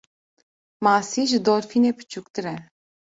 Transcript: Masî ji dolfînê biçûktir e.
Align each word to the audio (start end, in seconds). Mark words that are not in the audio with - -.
Masî 0.83 1.23
ji 1.29 1.39
dolfînê 1.45 1.91
biçûktir 1.97 2.45
e. 2.53 2.55